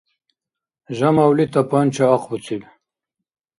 Жамавли 0.97 1.45
тапанча 1.53 2.05
ахъбуциб. 2.15 2.61